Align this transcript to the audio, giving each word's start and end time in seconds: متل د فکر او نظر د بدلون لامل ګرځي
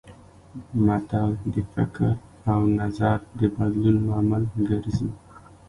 متل 0.85 1.29
د 1.53 1.55
فکر 1.73 2.11
او 2.51 2.59
نظر 2.79 3.17
د 3.39 3.39
بدلون 3.55 3.97
لامل 4.07 4.43
ګرځي 4.67 5.09